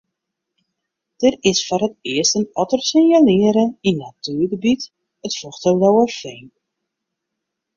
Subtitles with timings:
[1.21, 4.83] Der is foar it earst in otter sinjalearre yn natuergebiet
[5.25, 6.47] it Fochtelerfean.